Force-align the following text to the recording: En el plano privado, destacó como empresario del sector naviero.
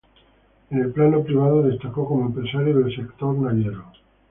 En 0.71 0.79
el 0.79 0.91
plano 0.91 1.23
privado, 1.23 1.61
destacó 1.61 2.07
como 2.07 2.25
empresario 2.25 2.75
del 2.79 2.95
sector 2.95 3.37
naviero. 3.37 3.83